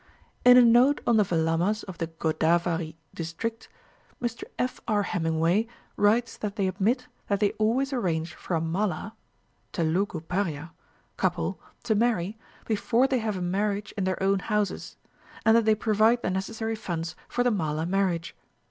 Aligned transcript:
In 0.43 0.57
a 0.57 0.63
note 0.63 0.99
on 1.05 1.17
the 1.17 1.23
Velamas 1.23 1.83
of 1.83 1.99
the 1.99 2.07
Godavari 2.07 2.95
district, 3.13 3.69
Mr 4.19 4.45
F. 4.57 4.81
R. 4.87 5.03
Hemingway 5.03 5.67
writes 5.95 6.37
that 6.37 6.55
they 6.55 6.67
admit 6.67 7.05
that 7.27 7.39
they 7.39 7.51
always 7.59 7.93
arrange 7.93 8.33
for 8.33 8.55
a 8.55 8.61
Mala 8.61 9.15
(Telugu 9.71 10.21
Pariah) 10.21 10.69
couple 11.17 11.61
to 11.83 11.93
marry, 11.93 12.35
before 12.65 13.05
they 13.05 13.19
have 13.19 13.37
a 13.37 13.43
marriage 13.43 13.93
in 13.95 14.05
their 14.05 14.17
own 14.23 14.39
houses, 14.39 14.97
and 15.45 15.55
that 15.55 15.65
they 15.65 15.75
provide 15.75 16.23
the 16.23 16.31
necessary 16.31 16.75
funds 16.75 17.15
for 17.29 17.43
the 17.43 17.51
Mala 17.51 17.85
marriage. 17.85 18.35